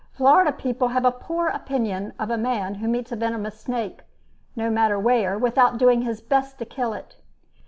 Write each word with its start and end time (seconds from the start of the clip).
Florida 0.13 0.51
people 0.51 0.87
have 0.87 1.05
a 1.05 1.11
poor 1.11 1.47
opinion 1.49 2.11
of 2.17 2.31
a 2.31 2.35
man 2.35 2.73
who 2.81 2.87
meets 2.87 3.11
a 3.11 3.15
venomous 3.15 3.59
snake, 3.59 4.01
no 4.55 4.67
matter 4.71 4.97
where, 4.97 5.37
without 5.37 5.77
doing 5.77 6.01
his 6.01 6.21
best 6.21 6.57
to 6.57 6.65
kill 6.65 6.91
it. 6.93 7.17